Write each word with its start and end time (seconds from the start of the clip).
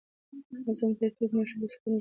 نظم 0.65 0.87
او 0.87 0.95
ترتیب 0.99 1.29
ماشوم 1.37 1.59
ته 1.61 1.67
سکون 1.71 1.81
ورکوي. 1.81 1.89